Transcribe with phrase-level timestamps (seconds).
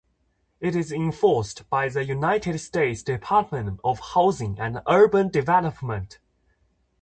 [0.59, 6.17] It is enforced by the United States Department of Housing and Urban Development.